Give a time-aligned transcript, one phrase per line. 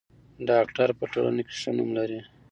[0.49, 2.19] ډاکټر په ټولنه کې ښه نوم لري.